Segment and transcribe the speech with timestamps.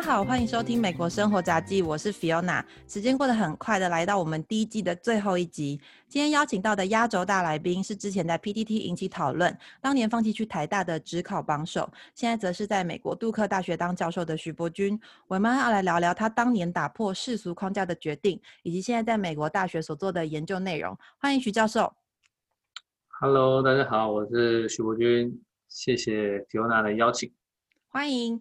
[0.00, 2.64] 家好，欢迎收听《美国生活杂记》，我是 Fiona。
[2.88, 5.78] 时间过得很快的，来到我们第一季的最后一集。
[6.08, 14.98] 今天邀请到的压轴大来宾是之前在 PTT 引起讨论，当年放弃去台大的职考榜首，现在则是在美国杜克大学当教授的徐伯君。
[15.28, 20.96] 我们要来聊聊他当年打破世俗框架的决定，以及现在在美国大学所做的研究内容。
[21.18, 21.92] 欢迎徐教授。
[23.20, 27.30] Hello，大家好，我是徐伯君，谢谢 Fiona 的邀请。
[27.90, 28.40] 欢迎。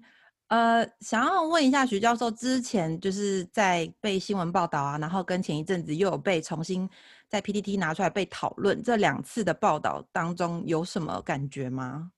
[0.49, 6.90] 呃，想要问一下徐教授，之前就是在被新闻报道啊，然后跟前一阵子又有被重新
[7.27, 12.12] 在 PTT 拿出来被讨论，这两次的报道当中有什么感觉吗？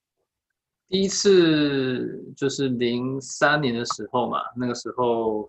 [0.88, 5.46] 第一次就是零三年的时候嘛，那个时候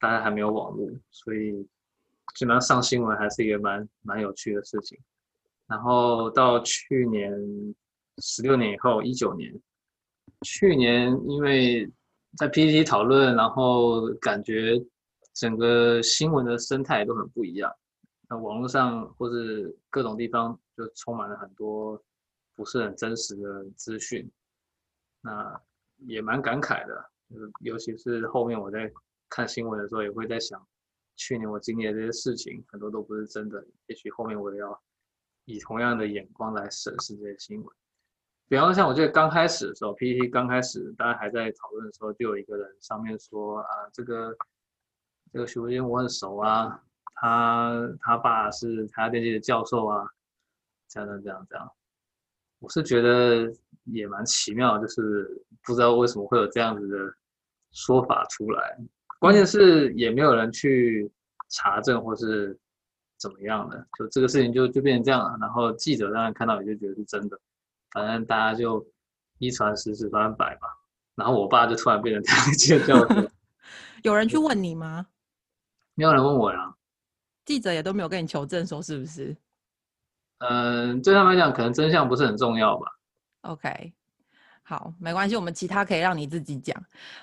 [0.00, 1.52] 大家还没有网络，所以
[2.34, 4.98] 基本上上新闻还是一个蛮蛮有趣的事情。
[5.66, 7.30] 然后到去年
[8.22, 9.52] 十六年以后，一九年，
[10.42, 11.90] 去年因为
[12.36, 14.74] 在 PPT 讨论，然后感觉
[15.32, 17.74] 整个新闻的生态都很不一样。
[18.28, 22.02] 那网络上或是各种地方就充满了很多
[22.54, 24.30] 不是很真实的资讯，
[25.20, 25.60] 那
[26.06, 27.10] 也蛮感慨的。
[27.30, 28.92] 就是尤其是后面我在
[29.28, 30.64] 看新闻的时候，也会在想，
[31.16, 33.64] 去年我经历的这些事情，很多都不是真的。
[33.86, 34.82] 也许后面我也要
[35.44, 37.76] 以同样的眼光来审视这些新闻。
[38.48, 44.36] 比方说，像我记得刚开始的时候，PPT 刚开始大家还在讨论的时候，就有一个人上面说啊，这个
[45.32, 46.80] 这个徐文君我很熟啊，
[47.16, 50.06] 他他爸是台大电机的教授啊，
[50.88, 51.68] 这样这样这样。
[52.60, 53.52] 我是觉得
[53.84, 56.98] 也蛮奇妙，就是不知道为什么会有这样子的
[57.72, 58.78] 说法出来。
[59.18, 61.10] 关键是也没有人去
[61.48, 62.56] 查证或是
[63.18, 65.36] 怎么样的，就这个事情就就变成这样了。
[65.40, 67.38] 然后记者当然看到也就觉得是真的。
[67.96, 68.86] 反正大家就
[69.38, 70.68] 一传十，十传百嘛。
[71.14, 73.30] 然后我爸就突然变成这样一教授。
[74.02, 75.06] 有人去问你吗？
[75.96, 76.74] 没有人问我呀。
[77.46, 79.34] 记者也都没有跟你求证，说是不是？
[80.40, 82.86] 嗯，对他们来讲，可能真相不是很重要吧。
[83.40, 83.94] OK，
[84.62, 86.76] 好，没关系，我们其他可以让你自己讲。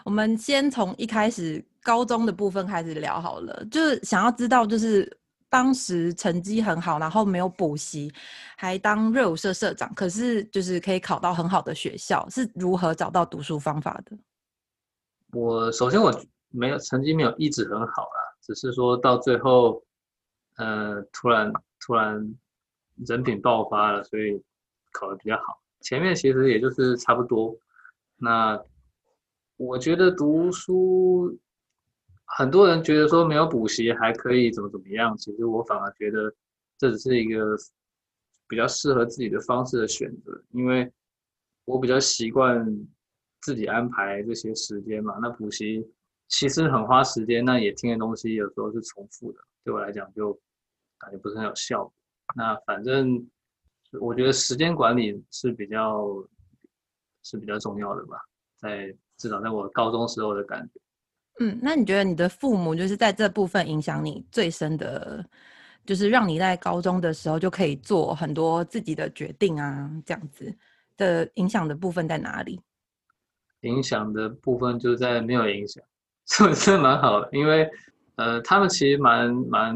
[0.03, 5.15] 我们先从一开始高中的部分开始聊好了，就是想要知道，就是。
[5.53, 8.11] 当时成绩很好，然后没有补习，
[8.57, 14.17] 还当热舞社社长，可是就是可以考到很好的学校，是如何找到读书方法的？
[15.31, 16.11] 我首先我
[16.49, 19.83] 没有成绩没有一直很好啦，只是说到最后，
[20.55, 22.35] 呃，突然突然
[23.05, 24.41] 人品爆发了，所以
[24.91, 25.61] 考的比较好。
[25.81, 27.55] 前面其实也就是差不多。
[28.17, 28.59] 那
[29.57, 31.37] 我觉得读书。
[32.25, 36.33] 很多人觉得说没有补习还可以怎么怎么样，其实我反而觉得
[36.77, 37.55] 这只是一个
[38.47, 40.91] 比较适合自己的方式的选择，因为
[41.65, 42.65] 我比较习惯
[43.41, 45.17] 自己安排这些时间嘛。
[45.21, 45.87] 那补习
[46.27, 50.33] 其实很花时间，那也听的东西有时候是重复的，对我来讲就
[50.97, 51.93] 感觉不是很有效果。
[52.35, 53.29] 那反正
[54.01, 56.07] 我觉得时间管理是比较
[57.21, 58.17] 是比较重要的吧，
[58.57, 60.79] 在至少在我高中时候的感觉。
[61.39, 65.25] 嗯，那你觉得你的父母就是在这部分影响你最深的，
[65.83, 70.55] 就是让你在高中的时候就可以做很多自己的决定啊，这样子
[70.95, 72.61] 的影响的部分在哪里？
[73.61, 75.83] 影响的部分就在没有影响，
[76.25, 77.67] 所以真蛮好的，因为
[78.15, 79.75] 呃，他们其实蛮蛮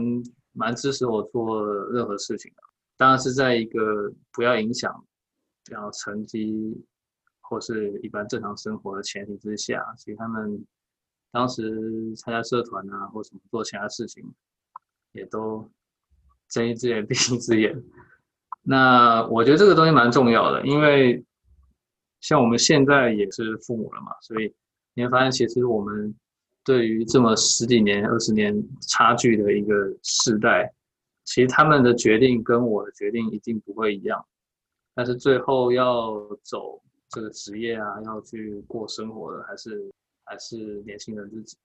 [0.54, 2.62] 蛮支持我做任何事情的，
[2.98, 5.04] 当然是在一个不要影响，
[5.72, 6.80] 然后成绩
[7.42, 10.64] 或是一般正常生活的前提之下，其实他们。
[11.32, 14.24] 当时参加社团啊，或什么做其他事情，
[15.12, 15.70] 也都
[16.50, 17.84] 睁一只眼闭一只眼。
[18.64, 21.24] 那我觉得这个东西蛮重要的，因为
[22.22, 24.54] 像我们现在也是父母了嘛，所以
[24.94, 26.16] 你会发现，其实我们
[26.64, 30.74] 对于这么十几年、二十年差距的一个世代，
[31.26, 34.26] 其实他们的决定跟我的决定一定不会一样。
[34.96, 39.92] 但是最后要走这个职业啊，要去过生活的，还是。
[40.28, 41.58] 还是年轻人自己，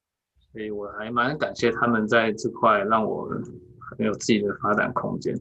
[0.51, 5.37] 所以我还蛮感谢他们在这块让我很有自己的发展空间。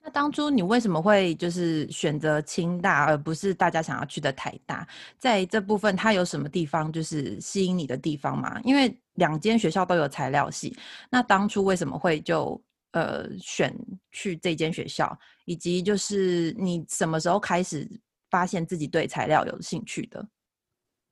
[0.00, 4.86] 那当初你为什么会就是选择清大，而不是大家想要去的台大？
[5.18, 8.60] 在这部分，它有什么地方就是吸引你的地方吗？
[8.62, 10.76] 因为两间学校都有材料系，
[11.10, 12.60] 那当初为什么会就
[12.92, 13.74] 呃选
[14.12, 15.18] 去这间学校？
[15.46, 17.88] 以及就是你什么时候开始
[18.30, 20.26] 发现自己对材料有兴趣的？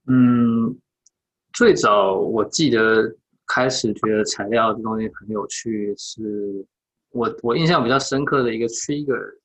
[0.06, 0.78] 嗯。
[1.56, 3.10] 最早我记得
[3.46, 6.62] 开始觉得材料这东西很有趣，是
[7.12, 9.38] 我我印象比较深刻的一个 trigger，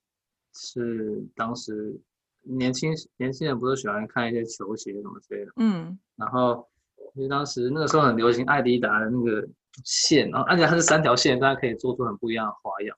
[0.53, 1.97] 是当时
[2.41, 6.67] 年轻年轻人不是喜欢看一些球鞋什么之类的，嗯，然后
[7.15, 9.47] 因为当时那个时候很流行艾迪达的那个
[9.85, 12.97] 线，然后而且它是三条线，大家可以做出很不一样的花样。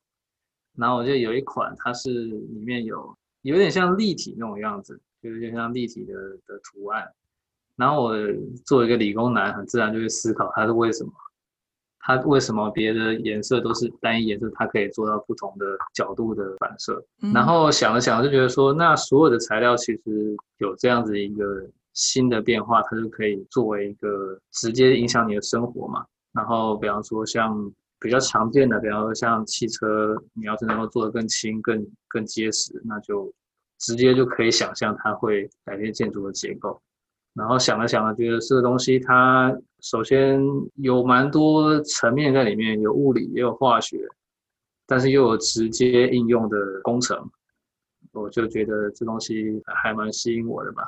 [0.75, 6.13] 然后我就有一款，它是里面有有点像立体那种样子，就有点像立体的
[6.47, 7.07] 的图案。
[7.75, 8.13] 然后我
[8.65, 11.11] 作为一个理工男，很自然就会思考它是为什么，
[11.99, 17.03] 它为什么别的颜色都是单一颜色，它可以做到不同的角度的反射。
[17.33, 26.05] 然后想了想，就觉得说，那所有的材料其实有这样子一个新的变化，它就可以作为一个直接影响你的生活嘛。
[26.33, 33.33] 然后比方说像比较常见的，比方说像汽车，你要是能够做得更轻、更更结实，那就
[33.79, 36.81] 直接就可以想象它会改变建筑的结构。
[37.33, 40.39] 然后想了想了，觉得这个东西它首先
[40.75, 43.97] 有蛮多层面在里面，有物理也有化学，
[44.85, 47.31] 但是又有直接应用的工程，
[48.11, 50.83] 我就觉得这东西还蛮吸引我的吧。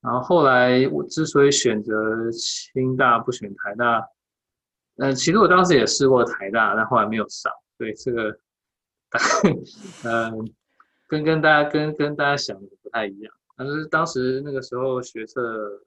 [0.00, 4.08] 然后后来我之所以选择清大不选台大，
[4.96, 8.38] 呃，其实我当时也试过台大，但后来没有上，所以这个，
[10.04, 10.50] 嗯，
[11.06, 13.32] 跟跟大家跟跟大家想的不太一样。
[13.58, 15.84] 但是当时那个时候学测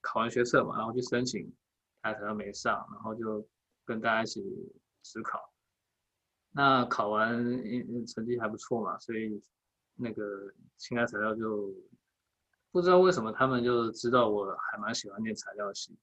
[0.00, 1.48] 考完学测嘛，然后去申请，
[2.02, 3.46] 还好像没上，然后就
[3.84, 4.44] 跟大家一起
[5.04, 5.38] 思考。
[6.50, 7.38] 那考完
[8.04, 9.40] 成绩还不错嘛，所以
[9.94, 11.72] 那个清代材料就
[12.72, 15.96] 不知道为什么他们就知道我还蛮喜欢念材料系，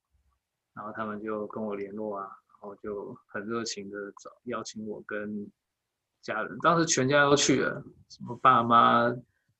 [0.73, 5.51] 然后他们就跟我联络啊，然后就很热情的找邀请我跟
[6.21, 9.13] 家人，当时全家都去了，什么爸妈、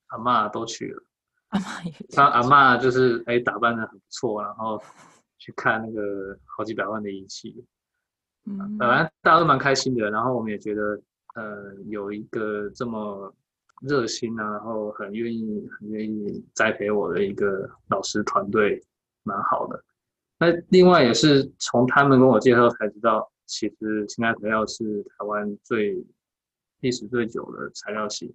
[0.08, 1.04] 阿妈都去了。
[1.56, 4.82] 阿妈也，他阿妈就是哎打扮的很不错，然后
[5.38, 7.64] 去看那个好几百万的仪器，
[8.46, 10.10] 嗯，反正大家都蛮开心的。
[10.10, 11.02] 然后我们也觉得，
[11.36, 13.34] 呃，有一个这么
[13.82, 18.82] 热心啊，然后很愿意、很愿意栽培我的一个老师团队，
[19.24, 19.84] 蛮好的。
[20.40, 26.04] 那另外也是从他们跟我介绍才知道，其实清代材料是台湾最
[26.80, 28.34] 历史最久的材料系，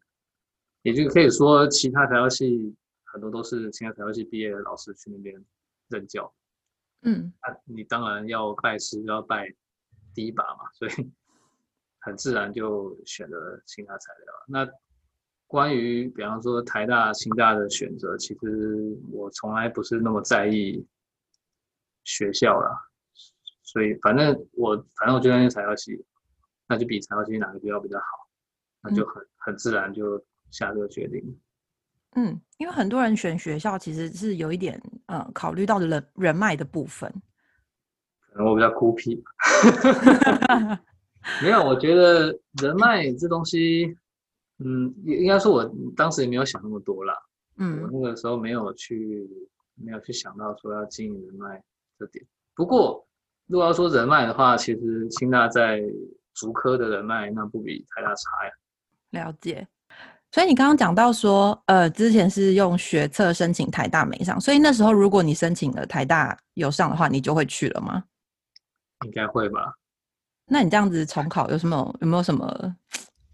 [0.82, 2.74] 也就可以说其他材料系。
[3.12, 5.44] 很多都是清华材料系毕业的老师去那边
[5.88, 6.32] 任教，
[7.02, 9.52] 嗯，那你当然要拜师，要拜
[10.14, 10.92] 第一把嘛，所以
[12.00, 14.34] 很自然就选了清大材料。
[14.46, 14.68] 那
[15.46, 20.86] 关于比方说台大、清大的选择，其实我从来不是那么在意
[22.04, 22.70] 学校啦，
[23.62, 26.04] 所以反正我反正我就在那材料系，
[26.68, 28.04] 那就比材料系哪个学校比较好，
[28.82, 31.40] 那就很很自然就下这个决定。
[32.16, 37.12] 嗯，因为很多人选学校其实是有一点，嗯，考虑到人人脉的部分。
[38.32, 39.22] 可能我比较孤僻，
[41.42, 43.96] 没有，我觉得人脉这东西，
[44.58, 47.14] 嗯，应该说我当时也没有想那么多啦。
[47.56, 49.28] 嗯，我那个时候没有去，
[49.74, 51.62] 没有去想到说要经营人脉
[51.98, 52.24] 这点。
[52.54, 53.06] 不过，
[53.46, 55.82] 如果要说人脉的话，其实清大在
[56.34, 58.52] 竹科的人脉那不比台大差呀。
[59.10, 59.66] 了解。
[60.32, 68.04] 所以你刚刚讲到说，呃，之前是用学测申请台大没上，所以那时候如果你申请了台大有上的话，你就会去了吗？
[69.04, 69.74] 应该会吧。
[70.46, 72.76] 那你这样子重考有什么有没有什么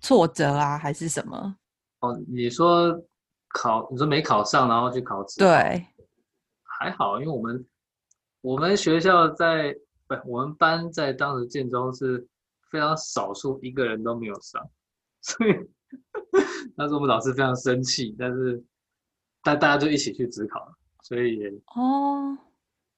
[0.01, 1.57] 挫折啊，还是什么？
[2.01, 2.91] 哦，你说
[3.49, 5.87] 考，你说没考上，然后去考对，
[6.63, 7.67] 还好，因为我们
[8.41, 12.27] 我们学校在不，我们班在当时建中是
[12.71, 14.67] 非常少数一个人都没有上，
[15.21, 15.53] 所以。
[16.77, 18.63] 那时我们老师非常生气，但是
[19.43, 20.71] 但大家就一起去职考，
[21.03, 22.37] 所以也哦，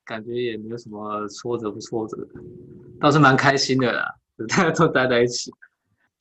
[0.04, 2.40] 感觉也没有什么挫折不挫折的，
[3.00, 4.14] 倒是蛮开心的啦，
[4.48, 5.52] 大家都待在一起。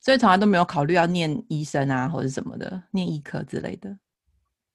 [0.00, 3.98] 所以从来都没有考虑要念医生啊，或者什么的，念医科之类的。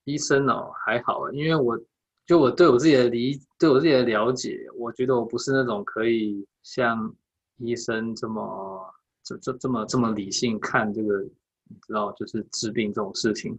[0.04, 1.80] 医生哦，还好，因为我
[2.26, 7.16] 就我对我自己的理，对我自己的了解，我觉得我不是那种可以像
[7.58, 11.26] 医生这么这这这么这么理性看这个。
[11.66, 13.58] 你知道，就是治病这种事情，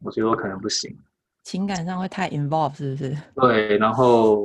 [0.00, 0.96] 我觉得我可能不行，
[1.42, 3.16] 情感上会太 involve，是不是？
[3.34, 4.42] 对，然后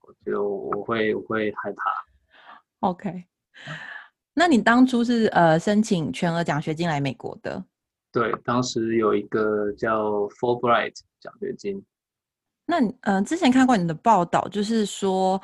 [0.00, 2.06] 我觉得我会我会害怕。
[2.80, 3.24] OK，
[4.34, 7.64] 那你当初是呃申请全额奖学金来美国的？
[8.12, 11.84] 对，当时有一个叫 Fulbright 奖学金。
[12.66, 15.40] 那嗯，之前看过你的报道，就是说。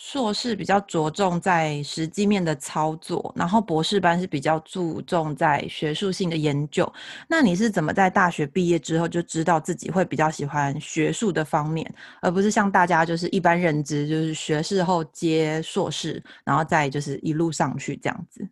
[0.00, 6.90] 硕士比较着重在实际面的操作，然后博士班是比较注重在学术性的研究。
[7.28, 18.48] 那你是怎么在大学毕业之后就知道自己会比较喜欢学术的方面，而不是像大家就是一般认知，就是学士后接硕士，然后再就是一路上去这样子？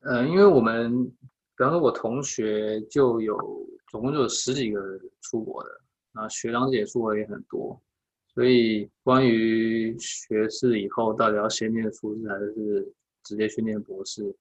[0.00, 3.36] 呃，因为我们，比方说我同学就有
[3.90, 4.80] 总共就有十几个
[5.20, 5.70] 出国的，
[6.14, 7.78] 啊，学长姐出国也很多。
[8.38, 14.32] 所以关于学士以后到底要先念硕士还是直接去念博士，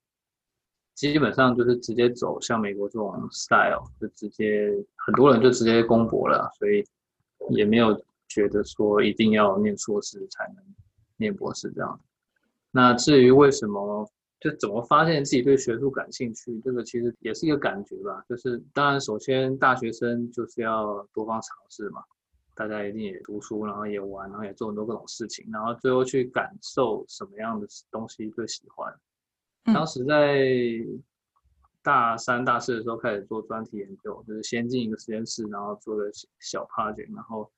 [0.94, 6.86] 基本上就是直接走像美国这种 style，就直接很多人就直接攻博了，所以
[7.50, 10.64] 也没有觉得说一定要念硕士才能
[11.16, 12.00] 念博士这样。
[12.70, 14.08] 那至于为什么？
[14.40, 18.24] 就怎么发现自己对学术感兴趣，这个其实也是一个感觉吧。
[18.30, 22.04] 就是当然，首先大学生就是要多方尝试嘛，
[22.58, 28.92] 大家一定也读书，然后也玩，然后也做很多各种事情，然后最后去感受什么样的东西最喜欢。
[29.66, 30.44] 当时在
[31.84, 36.10] 大三、大四的时候开始做专题研究，就是先进一个实验室，然后做个
[36.40, 37.50] 小 project，然后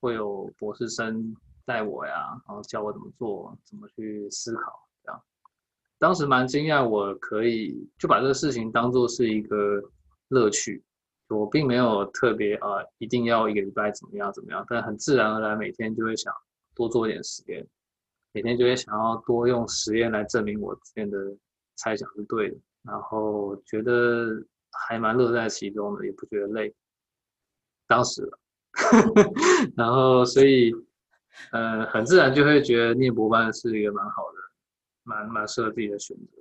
[0.00, 4.88] 会有博士生带我呀，然后教我怎么做，怎么去思考。
[5.04, 5.22] 这样
[5.98, 9.80] 当时蛮惊讶，我可以就把这个事情当做是一个
[10.28, 10.82] 乐趣，
[11.30, 16.32] 我并没有特别啊，一定要一个礼拜怎么样怎么样，但很自然而然每天就会想
[16.74, 17.66] 多做一点实验，
[18.32, 21.18] 每天就会想要多用实验来证明我之前的
[21.76, 24.44] 猜想是对的，然后觉得
[24.88, 26.74] 还蛮乐在其中的，也不觉得累。
[27.86, 28.28] 当时，
[29.76, 30.72] 然后所以，
[31.52, 34.40] 呃，很自然就会觉得念博班是一个蛮好的。
[35.02, 36.39] 蛮蛮适合自己的选择。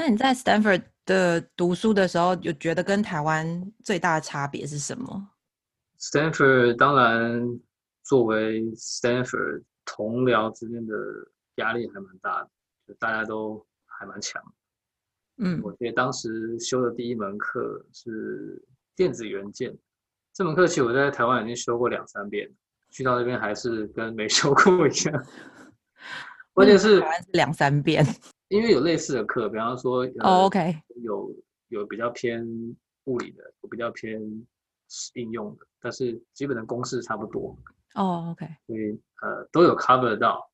[0.00, 5.28] 那你在 Stanford 的读书的时候，有觉得跟台湾最大的差别是什么
[5.98, 7.60] ？Stanford 当然
[8.02, 10.94] 作为 Stanford 同僚之间的
[11.56, 12.48] 压力还蛮大的，
[12.88, 14.42] 就大家都还蛮强。
[15.36, 18.58] 嗯，我记得当时修的第一门课是
[18.96, 19.76] 电子元件，
[20.32, 22.50] 这门课其实我在台湾已经修过两三遍，
[22.90, 25.26] 去到那边还是跟没 修过一样。
[26.54, 27.04] 关键是
[27.34, 28.02] 两三遍，
[28.50, 31.32] 因为有类似的课，比方说哦，OK，有
[31.68, 32.44] 有比较偏
[33.04, 34.20] 物理的，有比较偏
[35.14, 37.56] 应用的，但是基本的公式差不多。
[37.94, 40.50] 哦，OK，所以呃都有 cover 到。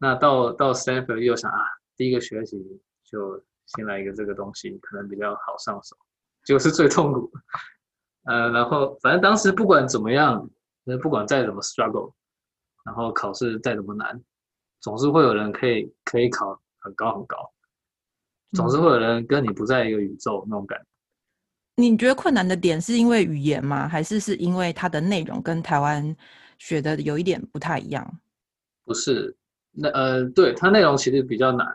[0.00, 1.58] 那到到 Stanford 又想啊，
[1.96, 2.56] 第一个学习
[3.04, 5.94] 就先来一个这个东西，可能比较好上手，
[6.46, 7.30] 就是最痛苦。
[8.24, 10.48] 呃，然后反正当时不管怎么样，
[10.82, 12.14] 那不管再怎么 struggle，
[12.86, 14.18] 然后考试再怎么难。
[14.80, 16.58] 总是会有人可以可以考
[16.88, 17.36] 很高很高，
[18.52, 20.84] 总是会有人跟你不在一个宇宙那种感觉。
[21.76, 23.86] 你觉得困难的点是因为语言吗？
[23.86, 26.16] 还是是因为它的内容跟台湾
[26.58, 28.20] 学的有一点不太一样？
[28.84, 29.36] 不是，
[29.70, 31.66] 那呃，对，它内容其实比较难，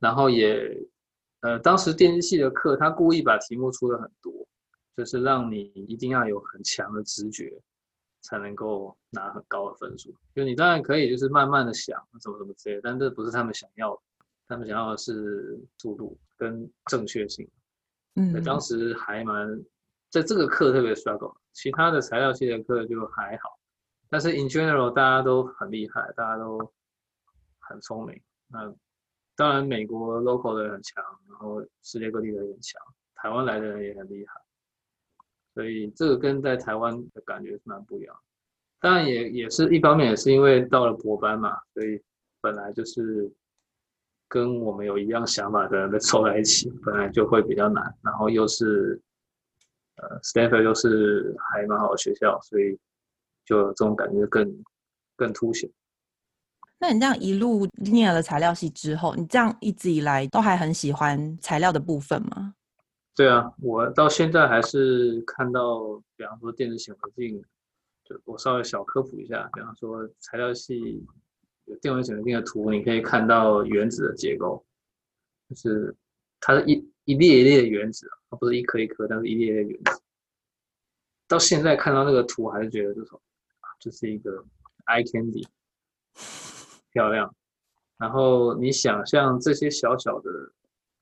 [0.00, 0.58] 然后也
[1.40, 4.32] 呃，当时电机系的课，他故意把题目出的很多，
[4.96, 7.52] 就是让你一定要有很强的直觉。
[8.22, 10.12] 才能够拿很高的分数。
[10.34, 14.02] 就你当然可以，就是慢慢的想，怎么怎么之类，但这不是他们想要的。
[14.48, 17.48] 他们想要的是速度跟正确性。
[18.14, 19.62] 嗯，当时还蛮
[20.10, 23.58] 在这个课特别 struggle，其他的材料系的课就还好。
[24.08, 26.58] 但是 in general 大家都很厉害，大家都
[27.58, 28.20] 很聪明。
[28.48, 28.72] 那
[29.34, 32.80] 当然美国 local 的人很强，然后世界各地的人强，
[33.16, 34.40] 台湾来的人也很厉害。
[35.52, 38.16] 所以这个跟在台湾的感觉是蛮不一样，
[38.78, 42.00] 当然也也是一方面，也是因为到了博班嘛，所以
[42.40, 43.30] 本来就是
[44.28, 47.84] 跟我们有一样想法的人凑在一起， 本来就会比较难。
[48.02, 49.00] 然后又是
[49.96, 52.78] 呃，Stanford 又是还蛮好的学校，所以
[53.44, 54.64] 就这种感觉更
[55.16, 55.70] 更凸显。
[56.78, 62.54] 那你这样一路念了材料系之后，你这样一直以来都还很喜欢材料的部分吗？
[63.14, 67.42] 对啊，我到现在还是看到，比方说电子显微镜，
[68.04, 71.00] 就我稍微小科普一下，比方说材料系有
[71.66, 74.64] 有电子显微镜的图，你可以看到原子的结构，
[75.48, 75.94] 就是
[76.40, 80.00] 它是一一列一列的原子，它不是一颗一颗，但是一列一列原子。
[81.28, 83.20] 到现在看到那个图，还是觉得这种，
[83.78, 84.44] 就是一个
[84.86, 85.46] eye candy，
[86.92, 87.32] 漂亮。
[87.98, 90.30] 然后你想象这些小小的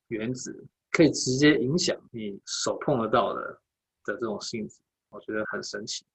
[0.09, 0.67] 原子。
[0.91, 3.41] 可以直接影响你手碰得到的
[4.05, 4.79] 的这种性质，
[5.09, 6.05] 我觉得很神奇。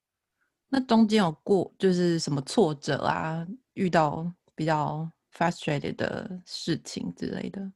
[0.69, 7.71] 那中间有过就是什么挫折啊，遇到比较 frustrated 的事情之类的，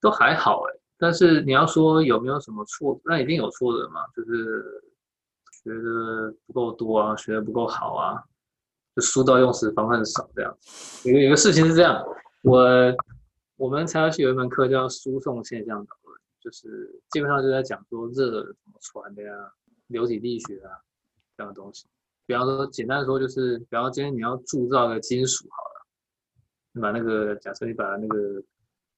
[0.00, 0.80] 都还好哎。
[0.98, 4.82] 但是你要说有没有什么挫，那一定有挫折嘛，就是
[5.62, 8.22] 学的不够多啊，学的不够好啊，
[8.94, 10.56] 就书到用时方恨少这样。
[11.04, 12.04] 有有个事情是这样，
[12.42, 12.58] 我。
[13.60, 19.52] 我们材料系有一门课叫输送现象导论，就是基本上就在讲说热怎么传的呀，
[19.88, 20.80] 流体力学啊
[21.36, 21.86] 这样的东西。
[22.30, 25.86] 比方说，简单说就是，比方今天你要铸造个金属好了，
[26.70, 28.40] 你把那个假设你把那个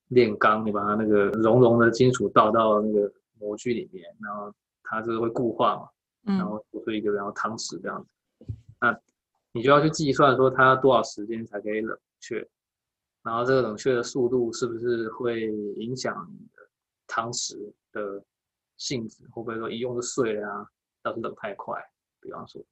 [0.08, 5.88] 炼钢，你把它那个熔融的金属倒到那个模具里面，然后它这个会固化嘛，
[6.24, 8.46] 然后做出一个然后汤匙这样子。
[8.78, 8.94] 那
[9.52, 12.46] 你就要去计算说它要多少时间才可以冷却，
[13.22, 15.46] 然后这个冷却的速度是不是会
[15.76, 16.68] 影响你的
[17.06, 18.22] 汤匙的
[18.76, 20.66] 性质，会不会说一用就碎了啊？
[21.04, 21.82] 要是冷太快，
[22.20, 22.62] 比方说，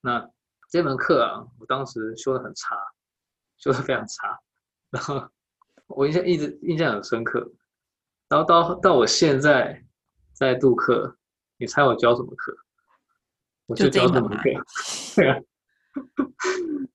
[0.00, 0.30] 那
[0.70, 2.76] 这门课啊，我当时修的很差，
[3.58, 4.38] 修的非常差，
[4.90, 5.28] 然后
[5.88, 7.50] 我印象一直印象很深刻，
[8.28, 9.84] 然后到到我现在
[10.32, 11.16] 在度课，
[11.58, 12.56] 你猜我教什么课？
[13.66, 14.42] 我就教这门课，
[15.16, 15.38] 对啊。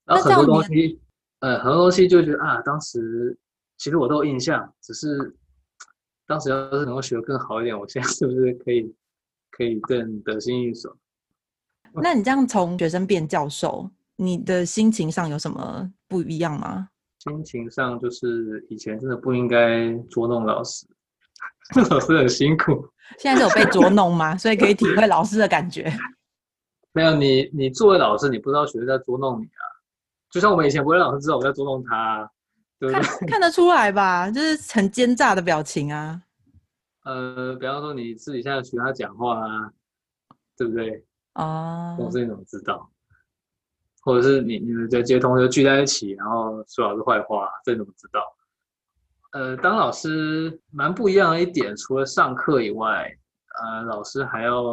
[0.06, 1.00] 然后很多东西，
[1.40, 3.38] 呃，很多东西就觉得啊，当时
[3.78, 5.36] 其实我都有印象，只是
[6.26, 8.96] 当时要是能够学得更好一点，我现在是不是可以
[9.52, 10.98] 可以更得心应手？
[12.02, 16.90] 那你这样从学生变教授，你的心情上有什么不一样吗？
[17.20, 20.86] 心情上就是以前真的不应该捉弄老师，
[21.90, 22.88] 老师很辛苦。
[23.20, 24.36] 现在是有被捉弄吗？
[24.38, 25.92] 所以可以体会老师的感觉。
[26.94, 29.64] 没有你，你作为老师，你不知道学生在捉弄你啊。
[30.32, 32.30] 就像我们以前不会让老师知道我在捉弄他，
[32.80, 33.28] 对不看对？
[33.28, 36.22] 看得出来吧，就是很奸诈的表情啊。
[37.06, 39.72] 呃，比方说你私底下学他讲话啊，
[40.58, 41.04] 对不对？
[41.36, 42.89] 哦，老师你怎么知道？
[44.01, 48.22] 或者是你你们这些同学聚在一起，然后说老师坏话，这你怎么知道？
[49.32, 53.12] 呃，当老师蛮不一样的一点，除了上课以外，
[53.60, 54.63] 呃，老师还要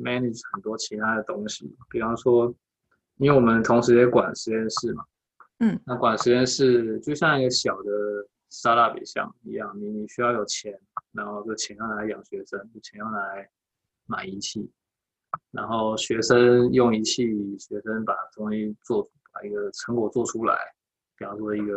[0.00, 2.54] manage 很多其他的东西，比方说，
[3.16, 5.04] 因为我们同时也管实验室嘛，
[5.58, 7.90] 嗯，那管实验室就像一个小的
[8.48, 10.72] 沙拉比箱一样，你你需要有钱，
[11.12, 13.50] 然后这钱要拿来养学生，这钱要拿来
[14.06, 14.70] 买仪器，
[15.50, 17.26] 然后学生用仪器，
[17.58, 20.58] 学生把东西做，把一个成果做出来，
[21.16, 21.74] 比方说一个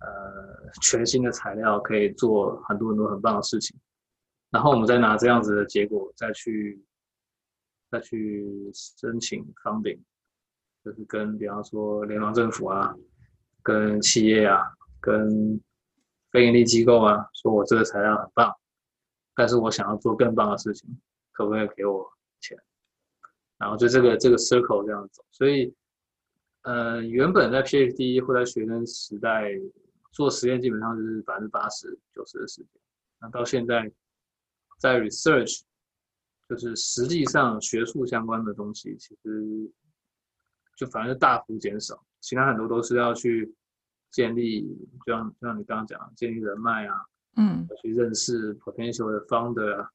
[0.00, 3.78] 呃全新的材料，可以做很多很多很棒的事情，
[4.50, 6.82] 然后我们再拿这样子的结果再去
[7.90, 10.00] 再去申请 funding，
[10.84, 12.94] 就是跟比方说联邦政府啊，
[13.62, 14.62] 跟企业啊，
[15.00, 15.60] 跟
[16.30, 18.54] 非营利机构啊，说我这个材料很棒，
[19.34, 21.00] 但是我想要做更棒的事情，
[21.32, 22.06] 可不可以给我
[22.40, 22.56] 钱？
[23.58, 25.74] 然后就这个这个 circle 这样走，所以
[26.62, 29.50] 呃，原本在 PhD 或在学生时代
[30.12, 32.70] 做实验，基本上就是百分之八十九十的时间。
[33.20, 33.90] 那到现在
[34.78, 35.62] 在 research，
[36.48, 39.70] 就是实际上学术相关的东西，其实
[40.76, 43.52] 就反正大幅减少，其他很多都是要去
[44.10, 44.62] 建立，
[45.04, 46.94] 就像就像你刚刚讲，建立人脉啊，
[47.36, 47.66] 嗯。
[47.68, 49.90] 要去认识 potential 的 founder 啊，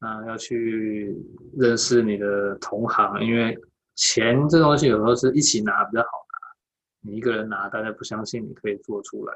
[0.00, 1.16] 那要去
[1.56, 3.58] 认识你的同行，因为
[3.96, 9.34] 钱这东西有时候是一起拿比较好拿，你一个人拿，大家不相信你可以做出来，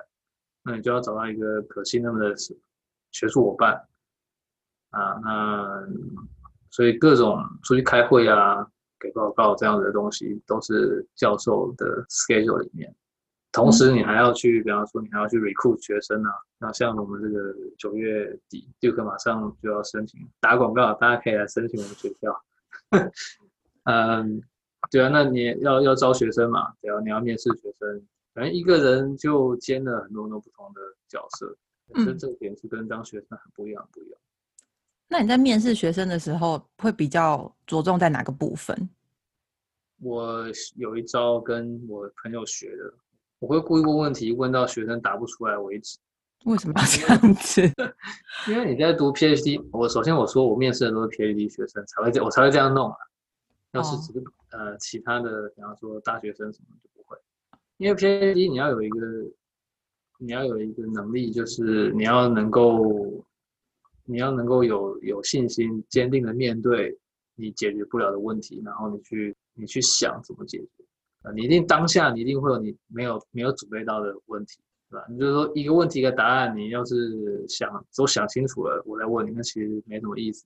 [0.62, 2.33] 那你就要找到一个可信任的
[3.11, 3.75] 学术伙伴
[4.90, 5.87] 啊，那
[6.70, 8.64] 所以各种出去开会啊、
[9.01, 12.94] 给报告这样子的东西，都是教授的 schedule 里面。
[13.52, 16.32] 同时，你还要去，比方说，你还要去 recruit 学生啊。
[16.58, 22.42] 那像我们这个九月底，Duke 马上就要申请打广告，大家可以来申请我们学校。
[23.84, 24.42] 嗯，
[24.90, 31.54] 对啊，那你要要招学生嘛，对啊，你要面试学生，反正一个人就兼了很多很多不同的角色，
[32.18, 34.18] 这个点是跟当学生很不一样，不一样。
[35.08, 38.88] 那你在面试学生的时候，会比较着重在哪个部分？
[40.00, 42.94] 我有一招跟我朋友学的，
[43.42, 45.98] 我会故意问问题，问到学生答不出来为止。
[46.44, 47.61] 为什么要这样子？
[48.48, 52.96] 因为你在读 PhD，我首先我说我面试的都是 PhD 学生才会这我才会这样弄啊。
[53.72, 57.18] 要是哦只是、呃其他的，比方说大学生什么就不会，
[57.78, 58.98] 因为 PhD 你要有一个
[60.18, 63.24] 你要有一个能力，就是你要能够
[64.05, 66.96] 你要能够有有信心，坚定的面对
[67.35, 70.82] 你解决不了的问题，然后你去你去想怎么解决。
[71.22, 74.58] 呃，你一定当下你一定会有你没有没有准备到的问题，
[74.90, 75.06] 对吧？
[75.08, 80.44] 你就是说一个问题一个答案，你要是想都想清楚了，我来问你，那其实没什么意思。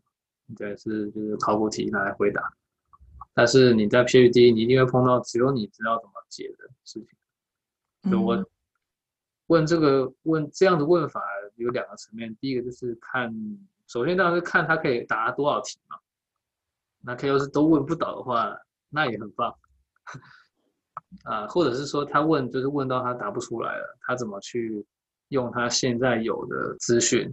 [0.56, 2.42] 对，是就是考古题拿来回答。
[3.34, 7.08] 但是你在 PhD，你一定会碰到只有你知道怎么解的事情。
[8.10, 8.46] 所以我嗯
[9.48, 11.22] 问这个问这样的问法
[11.56, 13.34] 有两个层面，第一个就是看，
[13.86, 15.96] 首先当然是看他可以答多少题嘛。
[17.00, 18.56] 那他要是都问不倒的话，
[18.88, 19.54] 那也很棒。
[21.24, 24.84] 啊，或者是说他问就是问到他答不出来了，他怎么去
[25.28, 27.32] 用他现在有的资讯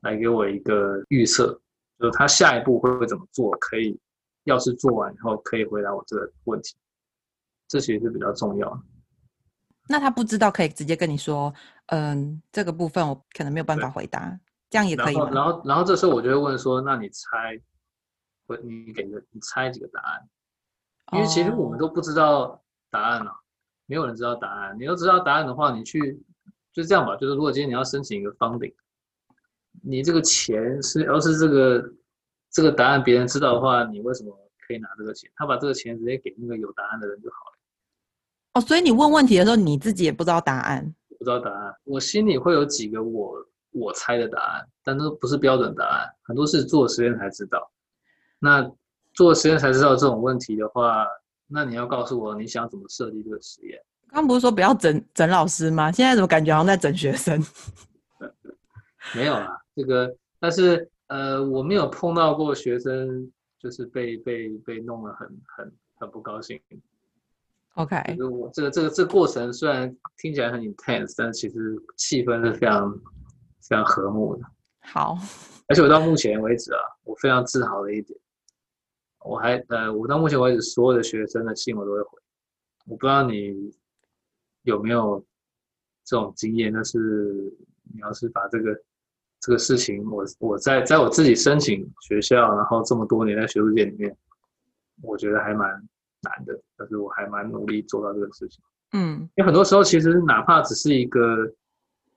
[0.00, 1.48] 来给我一个预测，
[1.98, 3.98] 就是他下一步会不会怎么做，可以
[4.44, 6.74] 要是做完以后可以回答我这个问题，
[7.68, 8.80] 这其实是比较重要的。
[9.86, 11.52] 那他不知道，可以直接跟你说，
[11.86, 15.44] 嗯，这个部分我可能没有办法回答，这样也可以然后，然？
[15.44, 17.60] 后，然后这时候我就会问说：“那你猜，
[18.48, 20.28] 或你给个你猜几个答案？
[21.12, 22.63] 因为其实我们哦都不知道
[22.94, 23.32] 答案啊？
[23.86, 24.76] 没有人知道答案。
[24.78, 26.22] 你要知道答案的话，你去
[26.72, 27.16] 就这样吧。
[27.16, 28.72] 就是如果今天你要申请一个 funding，
[29.82, 31.92] 你这个钱是要是这个
[32.50, 34.30] 这个答案别人知道的话，你为什么
[34.64, 35.28] 可以拿这个钱？
[35.34, 37.58] 他把这个钱直接给那个有答案的人就好了。
[38.54, 40.94] 哦，所以你问问题的时候，你自己也不知道答案。
[41.18, 47.70] 不知道答案，我心里会有几个我我猜的答案，但都不是标准答案，很多是做实验才知道。
[48.38, 48.70] 那
[49.14, 51.06] 做实验才知道这种问题的话，
[51.46, 53.80] 那你要告诉我你想怎么设计这个实验。
[54.10, 55.90] 刚不是说不要整整老师吗？
[55.90, 57.44] 现在怎么感觉好像在整学生？
[59.14, 66.60] 没有啦，这个，但是呃，我没有碰到过学生就是被被被弄得很很很不高兴。
[67.74, 72.90] OK，就是我这个这个这个过程虽然听起来很 intense，但其实气氛是非常
[73.68, 74.42] 非常和睦的。
[74.80, 75.18] 好，
[75.66, 78.16] 而且我到目前为止啊，我非常自豪的一点，
[79.24, 82.18] 我还呃，我到目前为止所有的学生的信我都会回。
[82.86, 83.74] 我不知道你
[84.62, 85.24] 有没有
[86.04, 86.98] 这种经验，但是
[87.92, 88.80] 你要是把这个
[89.40, 94.16] 这个事情，我我在在我自己申请学校，然后这么多年在学术界里面，
[95.02, 95.88] 我觉得还蛮。
[96.24, 98.64] 难的，但是我还蛮努力做到这个事情。
[98.92, 101.36] 嗯，因为很多时候其实哪怕只是一个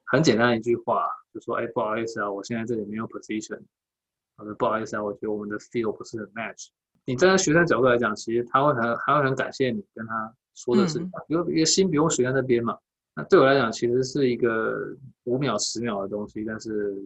[0.05, 3.59] 很简单的一句话，就说：“哎，不好意思啊，我现在这里没有 position。”
[4.37, 6.69] 或者“不好意思啊，我觉得我们的 field 不是很 match。”
[7.07, 12.77] 你站在学生角度来讲，其实他会很还会很感谢你跟他说的是，因为一个心不用悬在那边嘛。
[13.15, 14.93] 那对我来讲，其实是一个
[15.23, 17.01] 五秒、十秒的东西，但是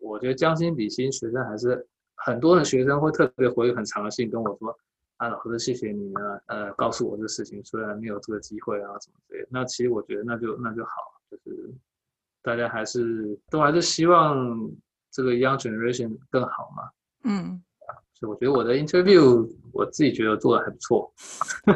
[0.00, 4.74] 我觉得将心比心，学生还是很多的学生会特别回很长的信跟我说。
[5.18, 10.90] 啊，老师，谢谢你呢，呃，告诉我这个事情，虽然没有这个机会啊，什么之类，那其实我觉得那就那就好，
[11.30, 11.72] 就是
[12.42, 14.68] 大家还是都还是希望
[15.12, 16.90] 这个 young generation 更好嘛，
[17.22, 17.62] 嗯，
[18.22, 21.12] 所以我觉得我的 interview 我自己觉得做的还不错。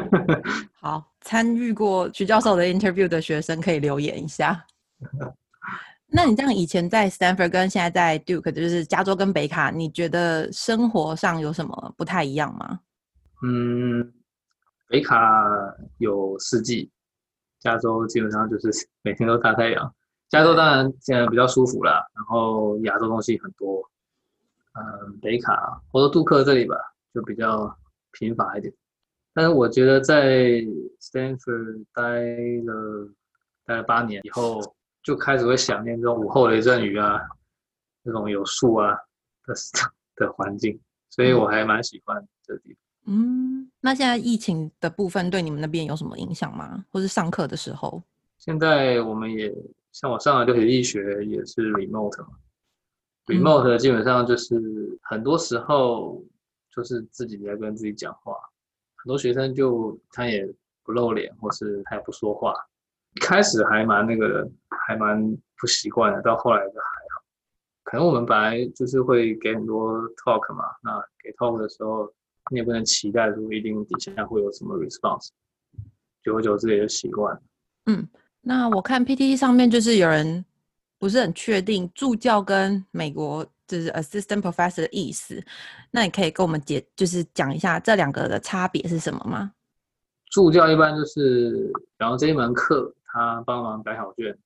[0.79, 4.65] 好，参与过徐教授的 interview 的学生可以留言一下。
[6.07, 12.79] 那你这样以前在 Stanford 跟现在在 Duke，就是加州跟北卡，你觉得生活上有什么不太一样吗？
[13.43, 14.13] 嗯，
[14.87, 15.19] 北卡
[15.97, 16.89] 有四季，
[17.59, 18.69] 加州基本上就是
[19.01, 19.93] 每天都大太阳。
[20.29, 23.83] 加州当然现在比较舒服啦，然后亚洲东西很多。
[24.77, 26.75] 嗯，北卡或者杜克这里吧，
[27.13, 27.75] 就比较
[28.11, 28.73] 贫乏一点。
[29.33, 30.61] 但是我觉得在
[31.01, 32.01] Stanford 待
[32.65, 33.09] 了
[33.65, 37.21] 待了八年以后，就开始会想念这种午后雷阵雨啊，
[38.03, 38.95] 这种有树啊
[39.45, 39.53] 的
[40.15, 42.79] 的环境，所以我还蛮喜欢这地方。
[43.09, 46.83] 嗯，那现在疫情的部分对你们那边有什么影响吗？
[46.91, 48.01] 或是上课的时候？
[48.37, 49.53] 现在我们也
[49.91, 52.29] 像我上了六学医学也是 remote 嘛
[53.27, 56.23] ，remote 基本上就是很多时候
[56.73, 58.33] 就是自己在跟自己讲话，
[58.95, 60.51] 很多学生就他也
[60.83, 62.53] 不露脸，或是他也不说话。
[63.15, 64.49] 一开始还蛮那个，
[64.85, 65.21] 还蛮
[65.59, 67.23] 不习惯的，到后来就还好。
[67.83, 72.11] 可能我们本来就是会给很多 talk 嘛，那给 talk 的时候。
[72.49, 75.31] 你也不能期待说一定底下会有什么 response，
[76.23, 77.41] 久而久之也就习惯了。
[77.87, 78.07] 嗯，
[78.39, 80.45] 那我看 PTT 上面就是有人
[80.99, 85.43] 不是很确定助教跟美国就是 assistant professor 的意思，
[85.91, 89.53] 那你可以跟我们解就是讲一下这两个的差别是什么吗？
[90.31, 94.37] 助教一般就是，然后这一门课他帮忙改考卷，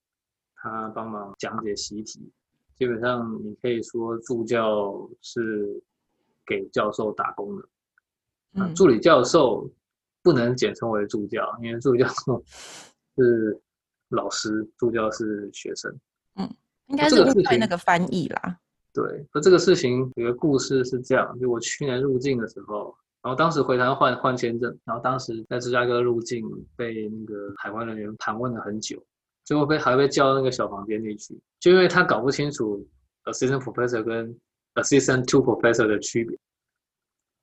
[0.56, 2.32] 他帮忙讲解习题，
[2.76, 5.82] 基本上你可以说助教是
[6.46, 7.68] 给教授打工的。
[8.76, 9.70] 助理教授
[10.22, 12.06] 不能简称为助教，因为助教
[13.18, 13.62] 是
[14.10, 15.96] 老师，助教是学生。
[16.36, 16.50] 嗯，
[16.88, 18.60] 应该是误会那个翻译啦。
[18.94, 26.44] 对，那这个事情有个故事是这样：就我去年入境的时候，然后当时回台湾换换签证，然后当时在芝加哥入境，
[26.76, 29.02] 被那个海关人员盘问了很久，
[29.46, 32.86] 最后被还被叫到那个小房间里去，就因为他搞不清楚
[33.26, 34.38] assistant professor 跟
[34.76, 36.38] assistant two professor 的区别，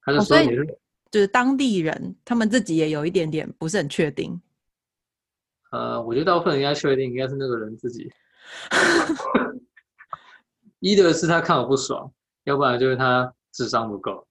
[0.03, 0.79] 他就说你是。
[1.11, 4.39] 就是当地人，他们自己也有一点点不是很确定。
[5.71, 8.13] 呃，我觉得大部分人应该确定，应该是那个人自己。
[10.81, 12.13] 一的是他看我不爽，
[12.45, 14.27] 要不然就是他智商不够。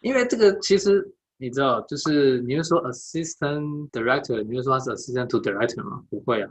[0.00, 6.04] 因为这个其实你知道，就是你会说 assistant director，你会说他是 assistant to director 吗？
[6.10, 6.50] 不会啊，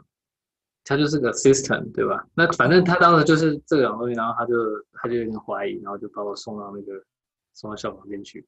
[0.84, 2.28] 他就是个 assistant，对吧？
[2.34, 4.54] 那反正他当时就是这两个东西，然后他就
[4.94, 7.04] 他就有点怀疑，然后就把我送到那个。
[7.60, 8.48] 送到小房间去，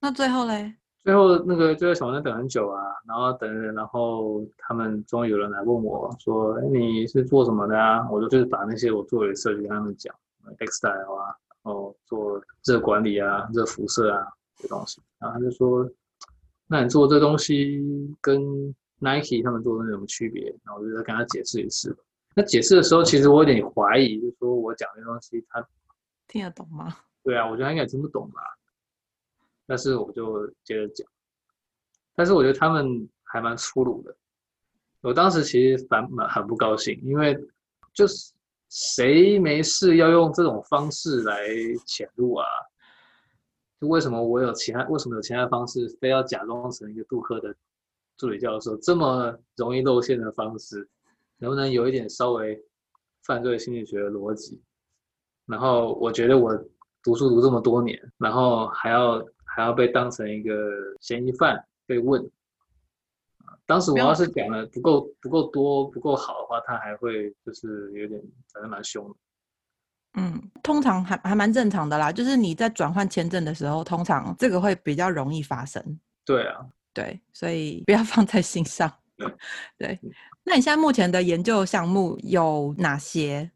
[0.00, 0.74] 那最后嘞？
[1.08, 10.14] 最后那个就在小房间等很久啊，然后等，然后他们终于有人来问我说：“哎，你是做什么的啊？”我就就是把那些我做的设计跟他们讲
[10.58, 15.00] ，textile 啊，然后做热管理啊、热辐射啊这东西。
[15.18, 15.90] 然后他就说
[16.68, 17.82] ：“那你做这东西
[18.20, 18.38] 跟
[18.98, 20.54] Nike 他们做的有什么区别？
[20.62, 21.96] 然后我就再跟他解释一次。
[22.34, 25.66] 那解释的时候，其实我有点怀疑，就是说我讲的东西他
[26.26, 26.94] 听得懂吗？
[27.24, 28.42] 对啊，我觉得他应该听不懂吧。
[29.68, 31.06] 但是我就接着讲，
[32.16, 34.16] 但是我觉得他们还蛮粗鲁的。
[35.02, 37.38] 我当时其实反蛮很不高兴，因为
[37.92, 38.32] 就是
[38.70, 41.46] 谁没事要用这种方式来
[41.86, 42.46] 潜入啊？
[43.78, 44.82] 就为什么我有其他？
[44.88, 47.54] 为什么有其他方式，非要假装成一个杜克的
[48.16, 48.76] 助理教授？
[48.78, 50.88] 这么容易露馅的方式，
[51.36, 52.58] 能不能有一点稍微
[53.22, 54.60] 犯罪心理学的逻辑？
[55.46, 56.52] 然后我觉得我
[57.04, 60.52] 读书读这么多年，然后还要还要被当成一个
[61.00, 62.30] 嫌疑犯被问。
[63.66, 68.20] 当时我要是讲的不够不够多不够好的话，他还会就是有点
[68.52, 69.14] 反正蛮凶的。
[70.14, 76.00] 嗯，通常还还蛮正常的啦，就是你在转换签证的时候，通常这个会比较容易发生。
[76.24, 78.90] 对啊，对，所以不要 放在心上。
[79.76, 80.00] 对，
[80.44, 83.50] 那你现在目前的研究项目有哪些？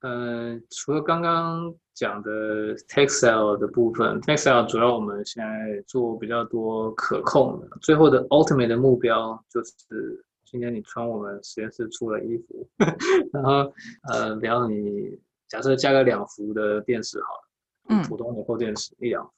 [0.00, 1.74] 嗯，除了刚刚。
[1.92, 12.66] 讲的 Texel 的部分，Texel 主要我们现在做比较多可控的，最后的 Ultimate 的目标就是今天你穿我们实验室出的衣服，
[13.34, 13.70] 然后
[14.10, 19.32] 呃，比方你假设加个两伏的电池好了，嗯，普通的厚电池一两伏，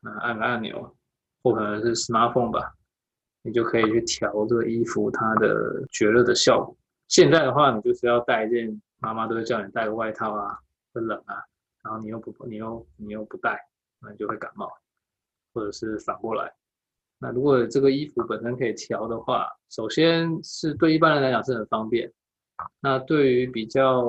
[0.00, 0.94] 那按个按钮，
[1.42, 2.72] 或可能是 Smartphone 吧，
[3.42, 6.76] 你就可以去调这个衣服它的绝热的效果。
[7.08, 10.58] 现在的话，你就是要带一件，妈妈都会叫你带个外套啊，
[10.92, 11.42] 会冷啊。
[11.82, 13.58] 然后你又不，你又你又不带，
[14.00, 14.70] 那你就会感冒，
[15.54, 16.52] 或者是反过来。
[17.18, 22.12] 那如果这个衣服本身可以调的话，首先是对一般人来讲是很方便。
[22.80, 24.02] 那对于比较，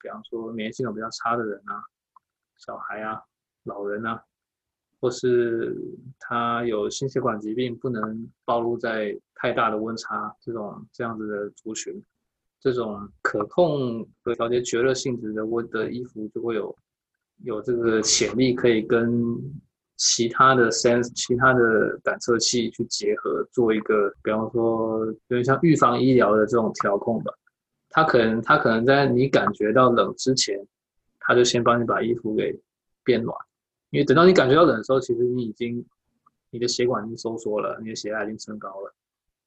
[0.00, 1.82] 比方说免疫系统比较差的人啊，
[2.56, 3.22] 小孩啊，
[3.62, 4.22] 老人啊，
[5.00, 5.76] 或是
[6.18, 12.04] 他有心血管疾病不能暴露在太大的温差这种这样子的族群，
[12.62, 16.74] 这种可控和调节绝热性质的温的衣服就会有。
[17.44, 19.10] 有这个潜力可以跟
[19.96, 27.32] 其他的 sense、其他的感测器去结合，做一个，比方说有点像预防医疗的这种调控吧。
[27.88, 30.56] 它可能，它可能在你感觉到冷之前，
[31.18, 32.56] 它就先帮你把衣服给
[33.02, 33.36] 变暖，
[33.90, 35.84] 因为等到你感觉到冷的时候，其实你已经
[36.50, 38.94] 你的血管已经收缩了，你的血压已经升高了。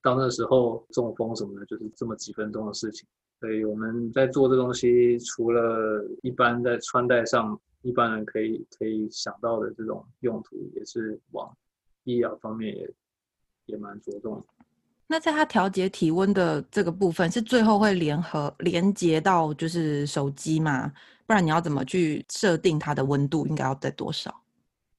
[0.06, 3.06] 到那时候中风什么的，就是这么几分钟的事情。
[3.42, 7.60] 所以我们在做这东西，除了一般在穿戴上。
[7.82, 11.56] 一般人可以可以想到的这种用途，也是往
[12.04, 12.90] 医疗方面也
[13.68, 14.44] 也蛮着重。
[15.06, 20.92] 那在它调节体温的这个部分，是最后会联合连接到就是手机嘛？
[21.28, 24.34] 不然你要怎么去设定它的温度应该要在多少？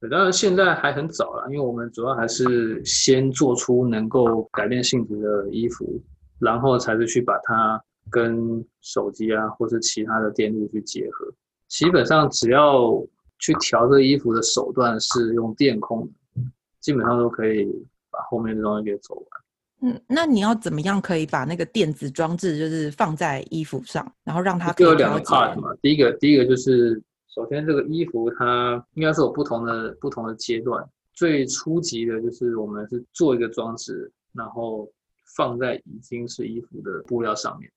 [0.06, 6.00] 对，当然现在还很早了，因为我们主要还是先做出能够改变性质的衣服，
[6.38, 11.26] 然后才是去把它跟手机啊或是其他的电路去结合。
[11.68, 13.04] 基本上只要
[13.40, 16.42] 去调这衣服的手段是用电控的，
[16.80, 17.64] 基本上都可以
[18.10, 19.24] 把后面的东西给走完。
[19.82, 25.74] 嗯，那你要怎么样可以把那个电子装置就是放在衣服上，然后让它就有两个 part 嘛？
[25.82, 27.02] 第一个，第一个就是
[27.36, 30.84] 首先这个衣服它应该是有不同的不同的阶段。
[31.12, 34.90] 最初级的就是我们是做一个装置，然后
[35.36, 37.70] 放在已经是衣服的布料上面，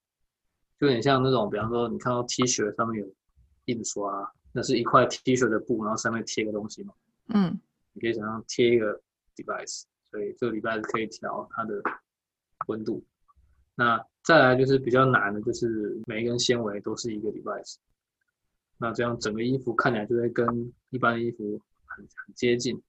[0.79, 3.13] 就有点像那种，比方说你看到 T 恤上面有。
[3.65, 6.93] 印刷，那是一块 T 恤的布，然后上面贴个东西嘛。
[7.27, 7.59] 嗯，
[7.93, 8.99] 你可以想象贴一个
[9.35, 11.79] device，所以这个 device 可以调它的
[12.65, 13.05] 温度。
[13.75, 17.75] 那再来就是比较难的，就是每一根纤维都是一个 device。
[18.81, 22.81] 那这样整个衣服看起来就会跟一般的衣服很很接近，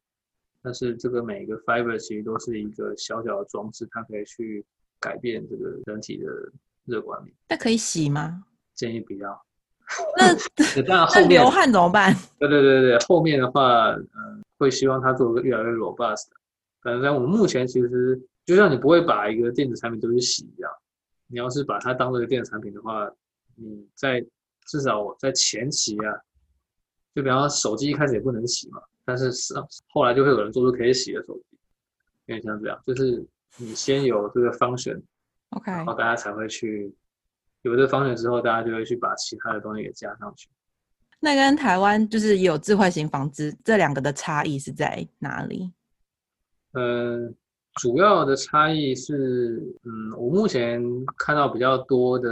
[0.63, 4.65] 但是这个每一个 fiber 其实都是一个小小的装置，它可以去
[5.01, 6.27] 改变这个人体的
[6.85, 7.35] 热管理。
[7.49, 8.45] 那可以洗吗？
[8.75, 9.45] 建议不要。
[10.17, 12.15] 那那流汗怎么办？
[12.39, 16.27] 对对对对，后面的话，嗯，会希望它做个越来越 robust。
[16.81, 20.71] 反正我们目前其实，就像你不会把一个电子产品都去洗一样，
[21.27, 23.11] 你要是把它当做一个电子产品的话，
[23.57, 24.25] 你在
[24.71, 26.15] 至少我在前期啊，
[27.15, 29.55] 就比方说手机一开始也不能洗嘛，但是是
[29.89, 31.59] 后来就会有人做出可以洗的手机，
[32.27, 34.95] 有点像这样，就是你先有这个方选
[35.51, 36.95] ，OK，然后大家才会去。
[37.63, 40.49] 有这方选之后，大家就会去把其他的东西给加上去。
[41.19, 45.71] 那跟台湾就是有智慧型房子这两个的差异是在哪里？
[46.73, 47.37] 嗯，
[47.75, 50.83] 主要的差异是，嗯，我目前
[51.17, 52.31] 看到比较多的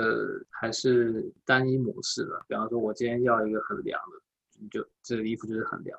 [0.51, 2.45] 还是单一模式了。
[2.49, 5.97] 比方说，我今天要一个很凉的，你就这个衣服就是很凉；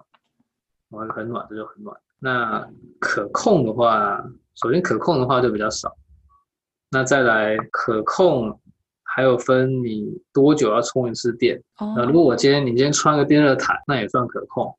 [0.90, 1.96] 我要很暖，这就很暖。
[2.20, 4.24] 那可控的话，
[4.56, 5.96] 首先可控的话就比较少，
[6.92, 8.60] 那再来可控
[9.04, 11.64] 还有分你多久要充一次电。
[11.96, 14.78] 那如果我今天你今天穿个电热毯，那也算可控，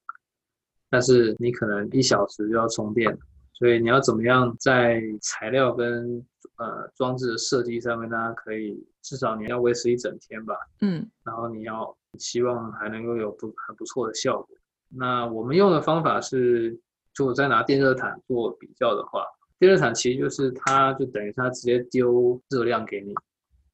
[0.91, 3.19] 但是你可能一小时就要充电，
[3.61, 10.55] 所以你要怎么样在材料跟呃装置的设计上面，大家可以至少你要维持一整天吧。
[10.81, 14.49] 嗯，然后你要希望还能够有不很不错的效果。
[14.89, 16.81] 那我们用的方法是，
[17.13, 19.27] 就我再拿电热毯做比较的话，
[19.59, 23.15] 电热毯其实就是它就等于它直接丢热量给你。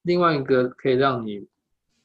[0.03, 1.47] 另外一个可以让你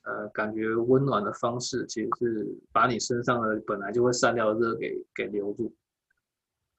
[0.03, 5.73] 呃感觉温暖的方式，其实是把你身上的本来就会散掉的热给给留住。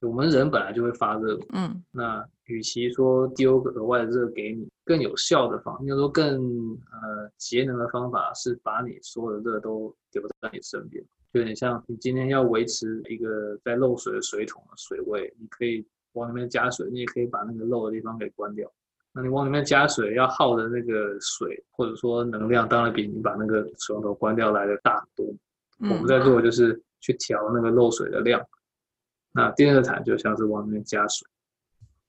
[0.07, 6.35] 我们人本来就会发热，嗯，那与其说丢个额外的热给你，更有效的方，应该说更
[6.91, 11.03] 呃节能的方法是把你所有的热都留在你身边。
[11.33, 18.71] 就有点像你今天要维持一个在漏水的水桶的水位，你可以往里面加水，你也可以把那个漏的地方给关掉。
[19.13, 25.35] 那你往里面加水要耗的那个水或者说能量，当然比你把那个水龙头关掉来的大很多。
[25.89, 28.39] 我们在做的就是去调那个漏水的量。
[29.33, 31.27] 那电热毯就像是往里面加水。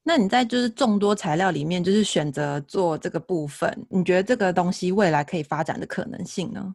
[0.03, 6.75] 那你在就是众多材料里面，就是选择做这个部分，你觉得这个东西未来可以发展的可能性呢？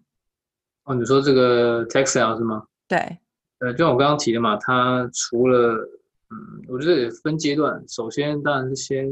[0.86, 2.66] 哦，你说这个 textile 是吗？
[2.88, 2.98] 对，
[3.60, 5.76] 呃，就像我刚刚提的嘛，它除了，
[6.32, 7.84] 嗯，我觉得也分阶段。
[7.88, 9.08] 首先当然是先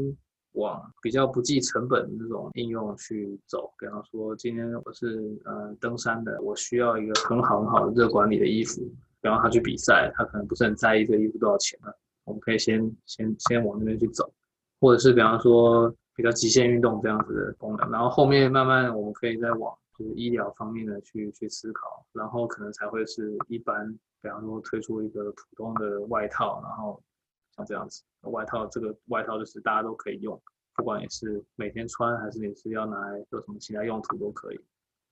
[0.54, 3.72] 往比较不计成本的那种应用去走。
[3.78, 8.82] 比方说，今天我是呃登山的，我需要一个很好很好的热管理的衣服。
[9.20, 14.32] 比方他去比赛，他可能不是很在意这个衣服多少钱了，我们可以先先先往那边去走。
[14.80, 19.76] 或者是比方说比较极限运动这样子的功能，然后后面慢慢我们可以再往。
[19.98, 27.02] 就是医疗方面的去去思考，然后可能才会是一般，比方说推出一个普通的外套，然后
[27.56, 30.40] 像这样子，外套这个外套就是大家都可以用，
[30.76, 34.60] 不管你是每天穿还是你是要拿来做什么其他用途都可以。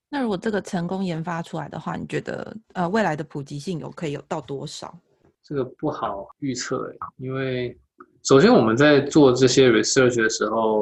[0.09, 4.97] 那如果这个成功研发出来的话，你觉得呃未来的普及性有可以有到多少？
[5.43, 7.77] 这个不好预测诶，因为
[8.23, 10.79] 首先我们在做这些 research 的时候，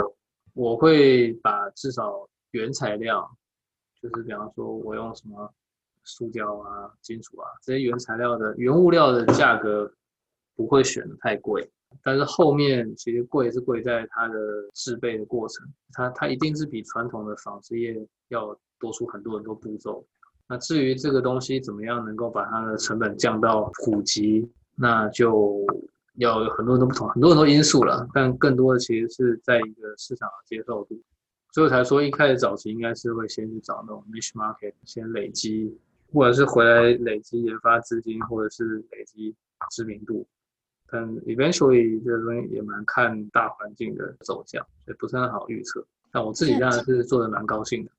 [0.54, 3.30] 我会把至少原材料。
[4.02, 5.52] 就是比方说，我用什么
[6.04, 9.92] 塑胶啊、金属啊这些原材料的原物料的价格
[10.56, 11.68] 不会选的太贵，
[12.04, 14.36] 但是后面其实贵是贵在它的
[14.74, 17.96] 制备的过程，它它一定是比传统的纺织业
[18.28, 20.06] 要多出很多很多步骤。
[20.48, 25.66] 那至于这个东西怎么样能够把它的成本降到普及，那就
[26.18, 31.02] 要有很多很多不同很多很多因素了，但更多的其实是在一个市场的接受度。
[31.52, 35.76] 所以才说，一开始早期应该是会先去找那种 niche market，先累积，
[36.14, 39.34] 或者是回来累积研发资金，或者是累积
[39.72, 40.28] 知名度。
[40.88, 45.86] 但 eventually 这个东西也蛮看大环境的走向，所以不是很好预测。
[46.12, 47.92] 但我自己当然是做的蛮高兴的。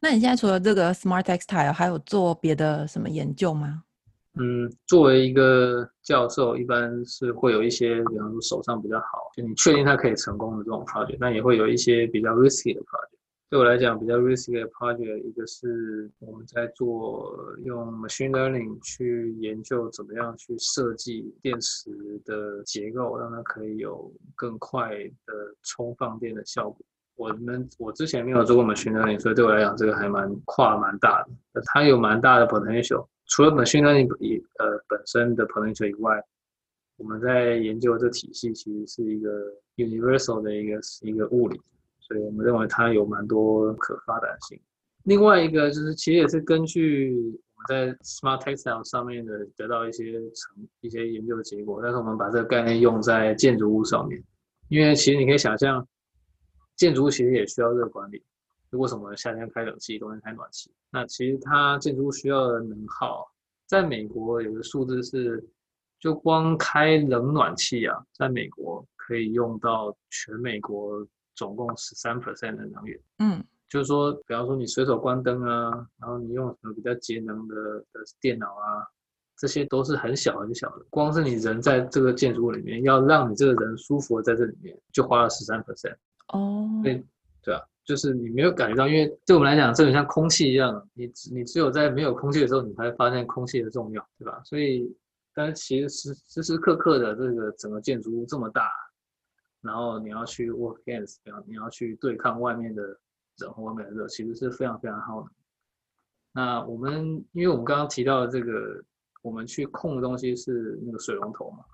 [0.00, 3.84] 那你现在除了这个 smart textile，还有做别的什么研究吗？
[4.34, 13.11] 嗯，作为一个教授，一般是会有一些，比方说手上比较好，就你确定它可以成功的这种 project，但也会有一些比较 risky 的 project。
[13.52, 21.90] 对我来讲，比较 risky 的 project，一个是我们在做用 machine learning 去研究怎么样去设计电池
[22.24, 26.78] 的结构，让它可以有更快的充放电的效果。
[27.14, 33.06] 我们我之前没有做过 machine learning，所以对我来讲，这个还蛮跨蛮大的，它有蛮大的 potential。
[33.26, 36.24] 除了 machine learning 以呃本身的 potential 以外，
[36.96, 39.30] 我们在研究这体系其实是一个
[39.76, 41.60] universal 的一个一个物理，
[42.02, 44.60] 所以我们认为它有蛮多可发展性。
[45.04, 47.12] 另外一个就是其实也是根据
[47.54, 54.22] 我们在 smart textile 上面的得到一些成一些研究的结果，但是我们把这个概念用在建筑物上面，
[54.68, 55.86] 因为其实你可以想象，
[56.76, 58.22] 建筑物其实也需要热管理。
[58.70, 60.72] 为什么夏天开冷气，冬天开暖气？
[60.90, 63.30] 那其实它建筑物需要的能耗，
[63.66, 65.46] 在美国有个数字是，
[66.00, 73.00] 就光开冷暖气啊，在美国可以用到全美国总共十三 percent 的能源。
[73.18, 75.70] 嗯，就是说，比方说你随手关灯啊，
[76.00, 77.54] 然后你用什么比较节能的
[77.92, 78.86] 的电脑啊，
[79.36, 80.84] 这些都是很小很小的。
[80.90, 85.96] 光是你人在这个建筑物里面，要让你这个人舒服在这里面，就花了十三 percent。
[86.28, 87.04] 哦，对，
[87.42, 87.60] 对啊。
[87.84, 90.88] 就是你没有感觉到，因为对我们来讲，这很像空气一样。
[90.94, 94.40] 你你只有在没有空气的时候，你才会发现空气的重要，对吧？
[94.44, 94.96] 所以，
[95.34, 98.70] 但是其实时时时刻刻的这个整个建筑物这么大，
[99.62, 102.82] 然后你要去 work against，你要去对抗外面的
[103.38, 105.30] 人和外面的热，其实是非常非常耗能。
[106.34, 108.82] 那我们，因为我们刚刚提到的这个，
[109.22, 111.64] 我们去控的东西是那个水龙头嘛，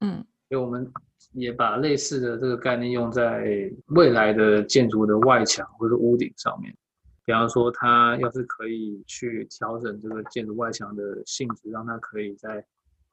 [0.00, 0.90] 嗯，所以我们
[1.32, 6.74] 也把类似的这个概念用在未来的建筑的外墙或者屋顶上面。
[7.24, 12.64] 比方说，它要是可以去调整这个建筑外墙的性质，让它可以在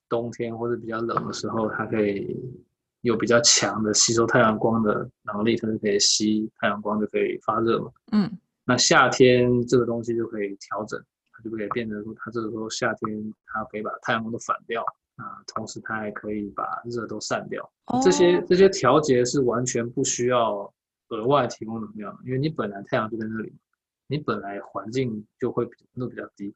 [0.07, 2.37] 冬天或者比较冷的时候，它可以
[3.03, 7.91] 有比较强的吸收太阳光的能力，它就可以吸太阳光，就可以发热嘛。
[8.11, 8.29] 嗯，
[8.65, 10.99] 那夏天这个东西就可以调整，
[11.31, 14.83] 它就可以变成说，它这个时候夏天它可以把太阳光都反掉
[15.17, 17.71] 啊，同时它还可以把热都散掉。
[18.03, 20.73] 这些这些调节是完全不需要
[21.09, 23.53] 额外提供能量，因为你本来太阳就在那里。
[24.07, 26.53] 你本来环境就会温度比较低，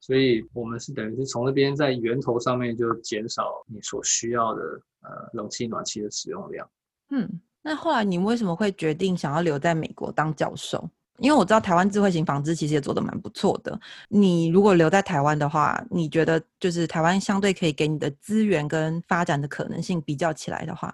[0.00, 4.62] 所以我们是等于是从那边在源头上面就减少你所需要的
[5.02, 6.68] 呃冷气暖气的使用量。
[7.10, 7.28] 嗯，
[7.62, 10.88] 那后来你为什么会决定想要留在美国当教授？
[11.18, 13.78] 因为我知道台湾智慧型纺织其实也做得蛮不错的。
[14.08, 20.90] 你如果留在台湾的话，你觉得就是台湾相对可以给你的资源跟发展的可能性比较起来的话？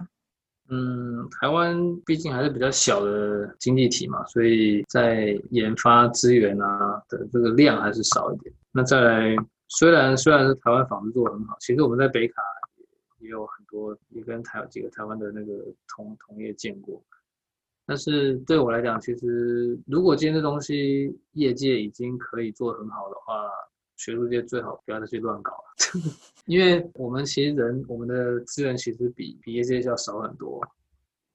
[0.69, 8.53] 嗯，台湾毕竟还是比较小的经济体嘛，所以在研发资源啊的这个量还是少一点。
[8.77, 9.35] 那再来，
[9.69, 12.43] 虽然虽然是台湾纺织做的很好，其实我们在北卡
[12.77, 12.85] 也
[13.25, 17.03] 也有很多，也跟台几个台湾的那个同同业见过。
[17.87, 23.49] 但是对我来讲，其实如果今天这东西业界已经可以做很好的话，
[23.97, 26.03] 学术界最好不要再去乱搞了，
[26.45, 30.61] 因为我们其实人我们的资源其实比比业界要少很多。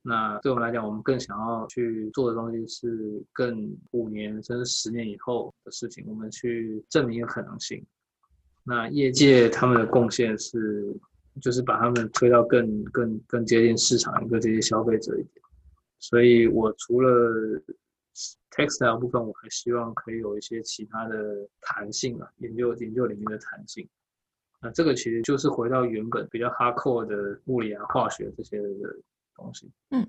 [0.03, 7.85] 那对我们来讲，我们更想要去做的东西是更五年甚至十年以后的事情，我们去证明一个可能性。
[8.63, 10.91] 那业界他们的贡献是，
[11.39, 15.43] 就是把他们推到更更更接近市场，更接近消费者一点。
[15.99, 17.61] 所以我除了
[18.49, 23.87] textile 部分，我还希望可以有一些其他的弹性啊，研究研究领域的弹性。
[24.61, 28.67] 那这个其实就是回到原本比较 hardcore 的物理啊、化学这些的
[29.41, 29.71] 东西。
[29.89, 30.07] 嗯，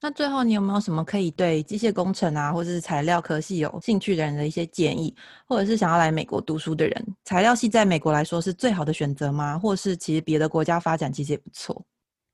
[0.00, 5.14] 那最后你有没有什么可以对机械工程啊，或者是材料科系有兴趣的人的一些建议，
[5.46, 9.58] 或者是想要来美国读书的人，材料系在美国来说是最好的选择吗？
[9.58, 11.84] 或是其实别的国家发展其实也不错？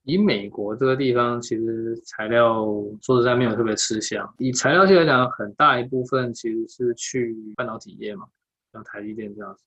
[0.03, 2.65] 以美国这个地方，其实材料
[3.03, 4.27] 说实在没有特别吃香。
[4.39, 8.25] 以材料系来讲，很大一部分其实是去半导体业嘛，
[8.73, 9.63] 像台积电这样子。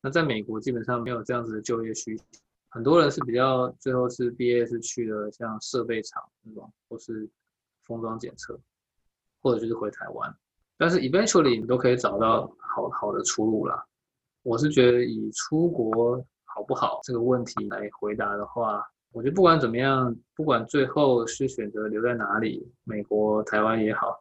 [0.00, 2.24] 那在美国基本上没有这样子的就业需求，
[2.74, 7.30] 很多人是比较最后是毕业是去了像设备厂那种，或是
[7.84, 8.58] 封装检测，
[9.40, 10.36] 或者就是回台湾。
[10.76, 13.86] 但是 eventually 你都可以找到好好的出路啦。
[14.42, 18.84] 我是觉得以出国好不好这个问题来回答的话。
[19.12, 24.20] 我觉得不管怎么样，不管最后是选择留在哪里，美国、台湾也好，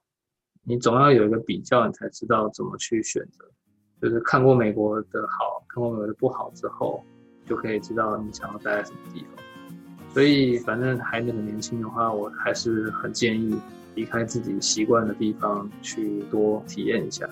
[0.61, 3.49] 你总要有一个比较，你才知道怎么去选择。
[3.99, 7.03] 就是看过美国的好，看过美国的不好之后，
[7.45, 9.29] 就可以知道你想要待在什么地方。
[10.13, 13.55] 所以，反正孩子很年轻的话，我还是很建议
[13.95, 17.27] 离开自己习惯的地方，去多体验一下。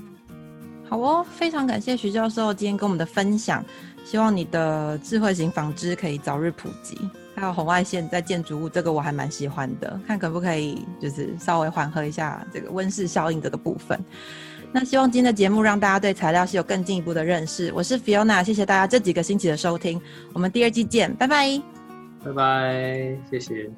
[0.89, 3.63] 好哦，非常感谢徐教授今天跟我们的分享，
[4.03, 6.97] 希望你的智慧型纺织可以早日普及。
[7.33, 13.97] 还有红外线在建筑物，这个我还蛮喜欢的，看可不可以就是稍微缓和一下这个温室效应这个部分。
[14.73, 17.71] 那希望今天的节目让大家对材料是有更进一步的认识。
[17.73, 20.01] 我是 Fiona，谢谢大家这几个星期的收听，
[20.33, 21.61] 我们第二季见，拜拜，
[22.23, 23.69] 拜拜，谢谢。